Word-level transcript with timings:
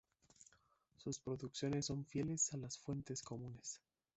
Sus 0.97 1.19
producciones 1.19 1.85
son 1.85 2.07
fieles 2.07 2.51
a 2.53 2.57
las 2.57 2.79
fuentes 2.79 3.21
comunes. 3.21 3.79